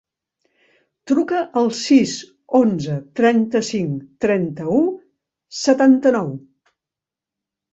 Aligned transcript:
Truca 1.11 1.41
al 1.61 1.69
sis, 1.79 2.13
onze, 2.61 2.95
trenta-cinc, 3.19 4.01
trenta-u, 4.27 4.81
setanta-nou. 5.63 6.33